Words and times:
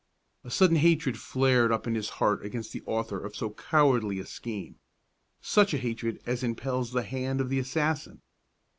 A 0.43 0.49
sudden 0.49 0.77
hatred 0.77 1.19
flared 1.19 1.71
up 1.71 1.85
in 1.85 1.93
his 1.93 2.09
heart 2.17 2.43
against 2.43 2.73
the 2.73 2.81
author 2.87 3.23
of 3.23 3.35
so 3.35 3.51
cowardly 3.51 4.17
a 4.17 4.25
scheme, 4.25 4.77
such 5.41 5.75
a 5.75 5.77
hatred 5.77 6.19
as 6.25 6.41
impels 6.41 6.91
the 6.91 7.03
hand 7.03 7.39
of 7.39 7.49
the 7.49 7.59
assassin. 7.59 8.23